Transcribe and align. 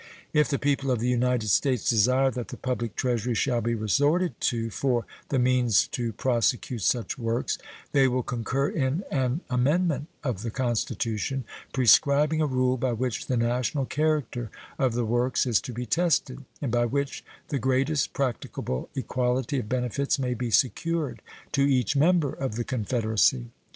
If 0.33 0.47
the 0.49 0.57
people 0.57 0.89
of 0.89 0.97
the 0.99 1.07
United 1.07 1.49
States 1.49 1.87
desire 1.87 2.31
that 2.31 2.47
the 2.47 2.57
public 2.57 2.95
Treasury 2.95 3.35
shall 3.35 3.61
be 3.61 3.75
resorted 3.75 4.33
to 4.41 4.71
for 4.71 5.05
the 5.29 5.37
means 5.37 5.85
to 5.89 6.11
prosecute 6.11 6.81
such 6.81 7.19
works, 7.19 7.59
they 7.91 8.07
will 8.07 8.23
concur 8.23 8.67
in 8.69 9.03
an 9.11 9.41
amendment 9.51 10.07
of 10.23 10.41
the 10.41 10.49
Constitution 10.49 11.43
prescribing 11.71 12.41
a 12.41 12.47
rule 12.47 12.77
by 12.77 12.93
which 12.93 13.27
the 13.27 13.37
national 13.37 13.85
character 13.85 14.49
of 14.79 14.93
the 14.95 15.05
works 15.05 15.45
is 15.45 15.61
to 15.61 15.71
be 15.71 15.85
tested, 15.85 16.45
and 16.63 16.71
by 16.71 16.85
which 16.85 17.23
the 17.49 17.59
greatest 17.59 18.11
practicable 18.11 18.89
equality 18.95 19.59
of 19.59 19.69
benefits 19.69 20.17
may 20.17 20.33
be 20.33 20.49
secured 20.49 21.21
to 21.51 21.61
each 21.61 21.95
member 21.95 22.33
of 22.33 22.55
the 22.55 22.63
Confederacy. 22.63 23.51